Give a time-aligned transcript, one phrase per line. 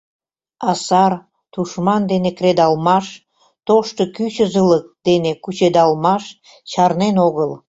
[0.69, 1.13] А сар,
[1.53, 3.05] тушман дене кредалмаш,
[3.67, 6.23] тошто кӱчызылык дене кучедалмаш
[6.71, 7.51] чарнен огыл.